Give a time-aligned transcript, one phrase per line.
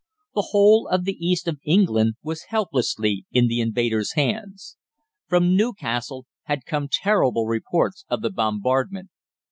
[0.33, 4.75] The whole of the east of England was helplessly in the invader's hands.
[5.27, 9.11] From Newcastle had come terrible reports of the bombardment.